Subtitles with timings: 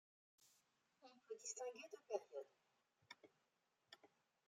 [1.03, 2.47] On peut distinguer deux périodes.